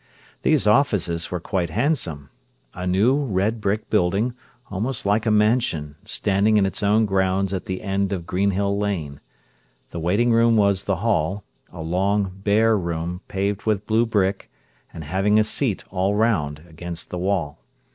[0.41, 2.31] These offices were quite handsome:
[2.73, 4.33] a new, red brick building,
[4.71, 9.21] almost like a mansion, standing in its own grounds at the end of Greenhill Lane.
[9.91, 14.49] The waiting room was the hall, a long, bare room paved with blue brick,
[14.91, 17.59] and having a seat all round, against the wall.